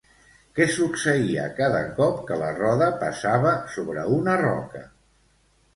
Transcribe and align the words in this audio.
Què 0.59 0.65
succeïa 0.75 1.43
cada 1.59 1.81
cop 1.99 2.23
que 2.31 2.39
la 2.45 2.49
roda 2.61 2.89
passava 3.05 3.53
sobre 3.77 4.09
una 4.19 4.39
roca? 4.45 4.85